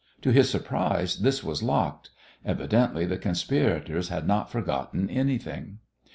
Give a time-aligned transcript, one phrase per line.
[0.23, 2.09] To his surprise this was locked.
[2.43, 5.77] Evidently the conspirators had not forgotten anything.